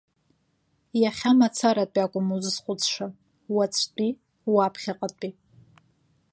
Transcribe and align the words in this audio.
Иахьа 1.01 1.31
мацаратәи 1.37 2.03
акәым 2.05 2.27
узызхәыцша, 2.35 3.07
уаҵәтәи, 3.55 4.11
уаԥхьаҟатәи. 4.53 5.33